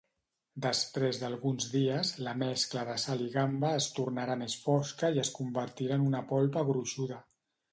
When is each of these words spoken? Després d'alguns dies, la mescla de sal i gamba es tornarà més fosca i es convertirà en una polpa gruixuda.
Després 0.65 1.17
d'alguns 1.23 1.67
dies, 1.73 2.13
la 2.27 2.33
mescla 2.39 2.85
de 2.89 2.95
sal 3.05 3.21
i 3.27 3.29
gamba 3.35 3.75
es 3.83 3.91
tornarà 3.99 4.39
més 4.43 4.57
fosca 4.65 5.13
i 5.19 5.23
es 5.27 5.35
convertirà 5.37 5.99
en 6.03 6.09
una 6.11 6.27
polpa 6.33 6.69
gruixuda. 6.73 7.25